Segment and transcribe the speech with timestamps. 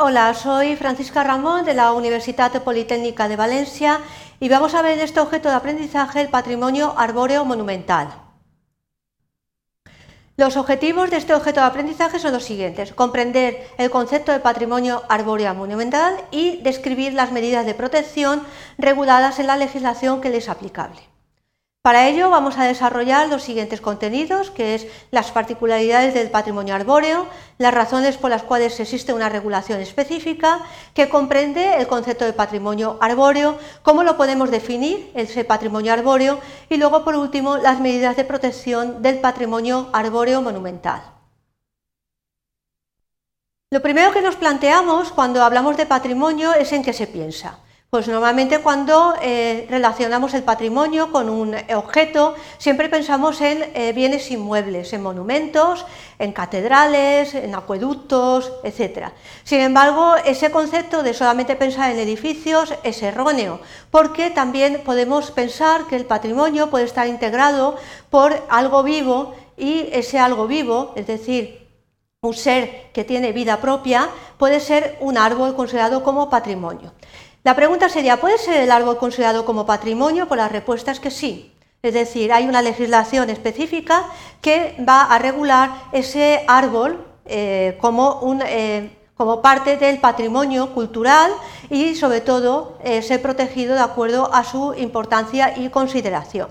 [0.00, 3.98] Hola, soy Francisca Ramón de la Universidad Politécnica de Valencia
[4.38, 8.06] y vamos a ver este objeto de aprendizaje el patrimonio arbóreo monumental.
[10.36, 12.92] Los objetivos de este objeto de aprendizaje son los siguientes.
[12.92, 18.44] Comprender el concepto de patrimonio arbóreo monumental y describir las medidas de protección
[18.78, 21.00] reguladas en la legislación que les es aplicable.
[21.88, 27.26] Para ello vamos a desarrollar los siguientes contenidos, que es las particularidades del patrimonio arbóreo,
[27.56, 30.60] las razones por las cuales existe una regulación específica,
[30.92, 36.76] que comprende el concepto de patrimonio arbóreo, cómo lo podemos definir, ese patrimonio arbóreo, y
[36.76, 41.00] luego por último las medidas de protección del patrimonio arbóreo monumental.
[43.70, 47.60] Lo primero que nos planteamos cuando hablamos de patrimonio es en qué se piensa.
[47.90, 54.30] Pues normalmente cuando eh, relacionamos el patrimonio con un objeto, siempre pensamos en eh, bienes
[54.30, 55.86] inmuebles, en monumentos,
[56.18, 59.08] en catedrales, en acueductos, etc.
[59.42, 63.58] Sin embargo, ese concepto de solamente pensar en edificios es erróneo,
[63.90, 67.76] porque también podemos pensar que el patrimonio puede estar integrado
[68.10, 71.66] por algo vivo y ese algo vivo, es decir,
[72.20, 76.92] un ser que tiene vida propia, puede ser un árbol considerado como patrimonio.
[77.44, 80.26] La pregunta sería, ¿puede ser el árbol considerado como patrimonio?
[80.28, 81.54] Pues la respuesta es que sí.
[81.82, 84.06] Es decir, hay una legislación específica
[84.40, 91.30] que va a regular ese árbol eh, como, eh, como, parte del patrimonio cultural
[91.70, 96.48] y sobre todo eh, ser protegido de acuerdo a su importancia y consideración.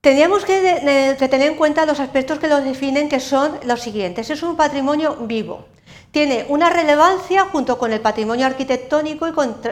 [0.00, 4.30] Teníamos que, tener en cuenta los aspectos que lo definen, que son los siguientes.
[4.30, 5.66] Es un patrimonio vivo,
[6.10, 9.26] tiene una relevancia junto con el patrimonio arquitectónico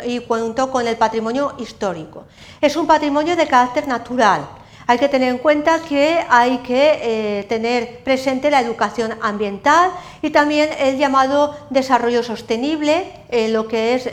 [0.04, 2.24] y, junto con el patrimonio histórico.
[2.60, 4.46] Es un patrimonio de carácter natural.
[4.88, 9.90] Hay que tener en cuenta que hay que eh, tener presente la educación ambiental
[10.22, 14.08] y también el llamado desarrollo sostenible, eh, lo que es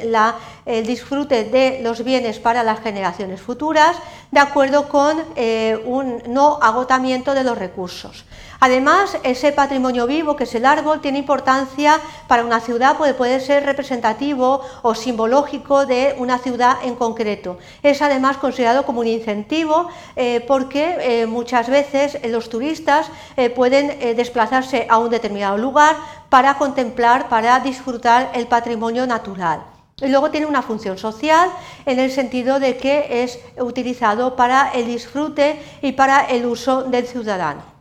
[0.66, 3.98] el disfrute de los bienes para las generaciones futuras,
[4.34, 8.26] de acuerdo con eh, un no agotamiento de los recursos.
[8.60, 13.40] Además, ese patrimonio vivo, que es el árbol, tiene importancia para una ciudad, puede, puede
[13.40, 17.60] ser representativo o simbológico de una ciudad en concreto.
[17.84, 23.12] Es además considerado como un incentivo eh, porque eh, muchas veces los turistas
[23.56, 25.96] pueden desplazarse a un determinado lugar
[26.30, 29.73] para contemplar, para disfrutar el patrimonio natural.
[30.02, 31.50] Y luego tiene una función social
[31.86, 37.08] en el sentido de que es utilizado para el disfrute y para el uso del
[37.08, 37.74] ciudadano.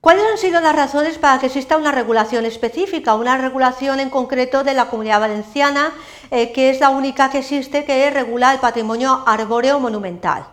[0.00, 4.62] ¿Cuáles han sido las razones para que exista una regulación específica, una regulación en concreto
[4.62, 5.92] de la comunidad valenciana,
[6.30, 10.46] eh, que es la única que existe que regula el patrimonio arbóreo monumental?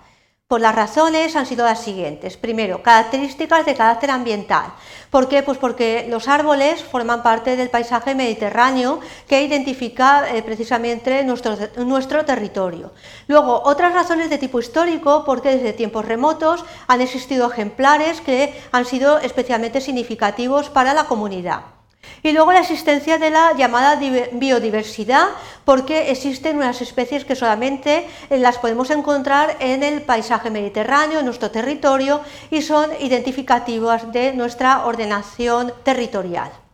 [0.47, 2.37] Pues las razones han sido las siguientes.
[2.37, 4.75] Primero, características de carácter ambiental.
[5.09, 5.41] ¿Por qué?
[5.41, 12.25] Pues porque los árboles forman parte del paisaje mediterráneo que identifica eh, precisamente nuestro, nuestro
[12.25, 12.91] territorio.
[13.27, 18.85] Luego, otras razones de tipo histórico, porque desde tiempos remotos han existido ejemplares que han
[18.85, 21.74] sido especialmente significativos para la comunidad.
[22.23, 23.99] Y luego la existencia de la llamada
[24.31, 25.27] biodiversidad,
[25.63, 31.25] porque existen unas especies que solamente eh, las podemos encontrar en el paisaje mediterráneo, en
[31.25, 32.21] nuestro territorio,
[32.51, 36.64] y son identificativas de nuestra ordenación territorial.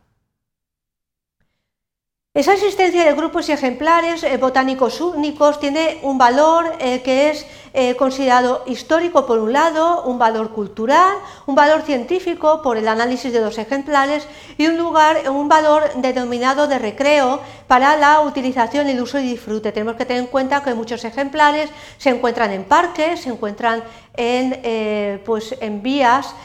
[2.34, 7.46] Esa existencia de grupos y ejemplares eh, botánicos únicos tiene un valor eh, que es
[7.74, 13.34] eh, considerado histórico por un lado, un valor cultural, un valor científico por el análisis
[13.34, 19.02] de los ejemplares y un, lugar, un valor denominado de recreo para la utilización, el
[19.02, 19.74] uso y disfrute.
[19.74, 23.84] Tenemos que tener en cuenta que muchos ejemplares se encuentran en parques, se encuentran
[24.16, 26.36] en, pues, en vías,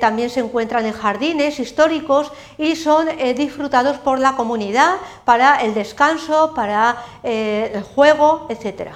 [0.00, 6.52] también se encuentran en jardines históricos y son disfrutados por la comunidad para el descanso,
[6.54, 8.90] para eh, el juego, etc.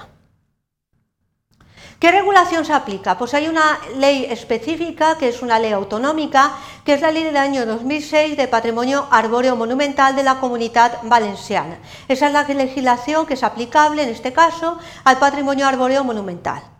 [1.99, 3.17] ¿Qué regulación se aplica?
[3.17, 6.53] Pues hay una ley específica, que es una ley autonómica,
[6.85, 11.79] que es la ley del año 2006 de Patrimonio Arbóreo Monumental de la Comunidad Valenciana.
[12.07, 16.78] Esa es la legislación que es aplicable, en este caso, al patrimonio arbóreo monumental.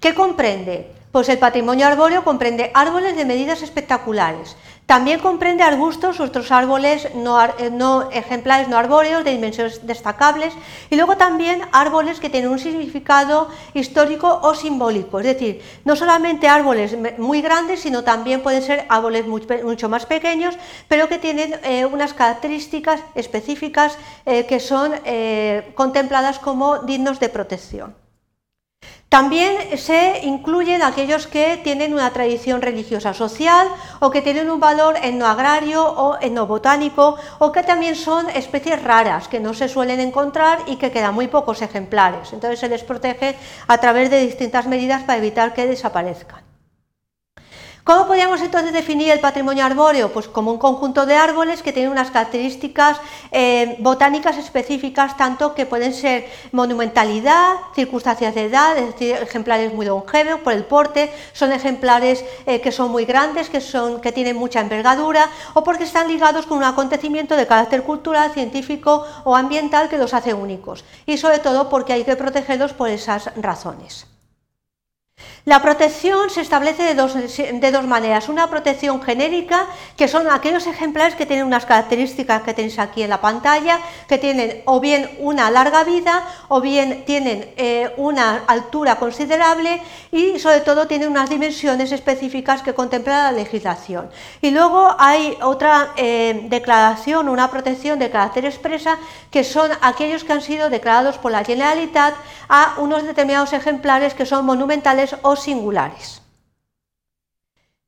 [0.00, 0.90] ¿Qué comprende?
[1.12, 4.56] Pues el patrimonio arbóreo comprende árboles de medidas espectaculares,
[4.86, 10.52] también comprende arbustos, otros árboles eh, no, ejemplares no arbóreos de dimensiones destacables
[10.90, 16.48] y luego también árboles que tienen un significado histórico o simbólico, es decir, no solamente
[16.48, 20.58] árboles muy grandes, sino también pueden ser árboles mucho más pequeños,
[20.88, 23.96] pero que tienen eh, unas características específicas
[24.26, 24.92] eh, que son
[25.74, 28.01] contempladas como dignos de protección.
[29.12, 33.68] También se incluyen aquellos que tienen una tradición religiosa social
[34.00, 39.38] o que tienen un valor etnoagrario o etnobotánico o que también son especies raras que
[39.38, 42.32] no se suelen encontrar y que quedan muy pocos ejemplares.
[42.32, 43.36] Entonces se les protege
[43.68, 46.41] a través de distintas medidas para evitar que desaparezcan.
[47.84, 50.12] ¿Cómo podríamos entonces definir el patrimonio arbóreo?
[50.12, 53.00] Pues como un conjunto de árboles que tienen unas características
[53.32, 59.84] eh, botánicas específicas, tanto que pueden ser monumentalidad, circunstancias de edad, es decir, ejemplares muy
[59.84, 64.36] longevos por el porte, son ejemplares eh, que son muy grandes, que, son, que tienen
[64.36, 69.88] mucha envergadura, o porque están ligados con un acontecimiento de carácter cultural, científico o ambiental
[69.88, 74.11] que los hace únicos, y sobre todo porque hay que protegerlos por esas razones.
[75.44, 78.28] La protección se establece de dos, maneras.
[78.28, 79.66] Una protección genérica,
[79.96, 84.18] que son aquellos ejemplares que tienen unas características que tenéis aquí en la pantalla, que
[84.18, 89.82] tienen o bien una larga vida o bien tienen eh, una altura considerable
[90.12, 94.10] y sobre todo tienen unas dimensiones específicas que contempla la legislación.
[94.42, 98.96] Y luego hay otra eh, declaración, una protección de carácter expresa,
[99.32, 102.14] que son aquellos que han sido declarados por la Generalitat
[102.48, 106.22] a unos determinados ejemplares que son monumentales o singulares.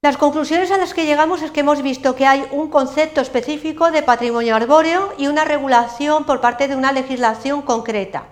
[0.03, 3.91] Las conclusiones a las que llegamos es que hemos visto que hay un concepto específico
[3.91, 8.27] de patrimonio arbóreo y una regulación por parte de una legislación concreta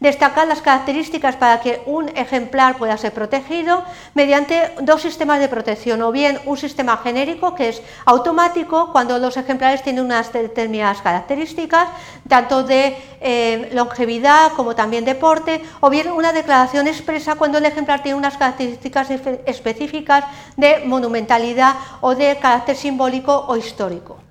[0.00, 3.82] destacar las características para que un ejemplar pueda ser protegido
[4.14, 9.36] mediante dos sistemas de protección, o bien un sistema genérico que es automático cuando los
[9.36, 11.88] ejemplares tienen unas determinadas características,
[12.28, 17.66] tanto de eh, longevidad como también de porte, o bien una declaración expresa cuando el
[17.66, 19.10] ejemplar tiene unas características
[19.46, 20.24] específicas
[20.56, 24.27] de monumentalidad o de carácter simbólico o histórico.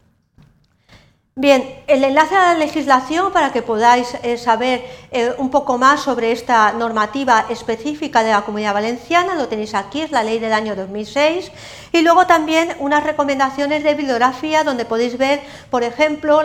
[1.39, 6.01] Bien, el enlace a la legislación para que podáis eh, saber eh, un poco más
[6.01, 10.51] sobre esta normativa específica de la Comunidad Valenciana lo tenéis aquí, es la ley del
[10.51, 11.51] año 2006
[11.91, 16.41] y luego también unas recomendaciones de bibliografía donde podéis ver, por ejemplo,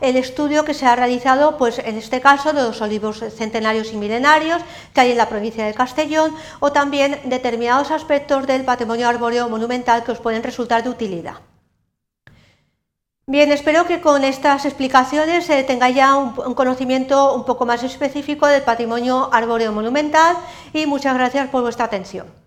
[0.00, 3.98] el estudio que se ha realizado, pues en este caso, de los olivos centenarios y
[3.98, 4.62] milenarios
[4.94, 10.02] que hay en la provincia de Castellón o también determinados aspectos del patrimonio arbóreo monumental
[10.02, 11.49] que os pueden resultar de utilidad.
[13.30, 18.48] Bien, espero que con estas explicaciones eh, tengáis ya un, conocimiento un poco más específico
[18.48, 20.36] del patrimonio arbóreo monumental
[20.72, 22.39] y muchas gracias por vuestra atención.